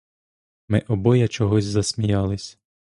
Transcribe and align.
Ми 0.67 0.79
обоє 0.87 1.27
чогось 1.27 1.65
засміялись. 1.65 2.59